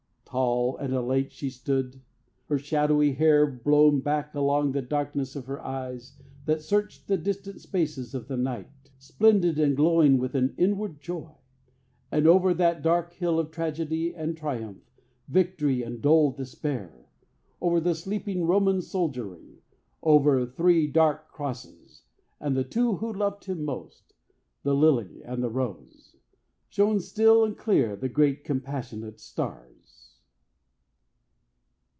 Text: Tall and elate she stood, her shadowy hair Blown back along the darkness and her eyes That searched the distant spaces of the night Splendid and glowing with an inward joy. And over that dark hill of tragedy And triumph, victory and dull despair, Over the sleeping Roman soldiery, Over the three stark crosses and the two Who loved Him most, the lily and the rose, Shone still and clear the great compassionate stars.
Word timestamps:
Tall 0.33 0.77
and 0.77 0.93
elate 0.93 1.33
she 1.33 1.49
stood, 1.49 2.01
her 2.45 2.57
shadowy 2.57 3.11
hair 3.11 3.45
Blown 3.45 3.99
back 3.99 4.33
along 4.33 4.71
the 4.71 4.81
darkness 4.81 5.35
and 5.35 5.43
her 5.43 5.59
eyes 5.61 6.13
That 6.45 6.61
searched 6.61 7.09
the 7.09 7.17
distant 7.17 7.59
spaces 7.59 8.15
of 8.15 8.29
the 8.29 8.37
night 8.37 8.91
Splendid 8.97 9.59
and 9.59 9.75
glowing 9.75 10.17
with 10.17 10.33
an 10.33 10.55
inward 10.57 11.01
joy. 11.01 11.31
And 12.13 12.27
over 12.27 12.53
that 12.53 12.81
dark 12.81 13.11
hill 13.11 13.39
of 13.39 13.51
tragedy 13.51 14.15
And 14.15 14.37
triumph, 14.37 14.89
victory 15.27 15.83
and 15.83 16.01
dull 16.01 16.31
despair, 16.31 17.09
Over 17.59 17.81
the 17.81 17.93
sleeping 17.93 18.45
Roman 18.45 18.81
soldiery, 18.81 19.61
Over 20.01 20.45
the 20.45 20.51
three 20.53 20.89
stark 20.91 21.29
crosses 21.29 22.03
and 22.39 22.55
the 22.55 22.63
two 22.63 22.95
Who 22.95 23.11
loved 23.11 23.43
Him 23.43 23.65
most, 23.65 24.13
the 24.63 24.75
lily 24.75 25.21
and 25.25 25.43
the 25.43 25.49
rose, 25.49 26.15
Shone 26.69 27.01
still 27.01 27.43
and 27.43 27.57
clear 27.57 27.97
the 27.97 28.07
great 28.07 28.45
compassionate 28.45 29.19
stars. 29.19 29.67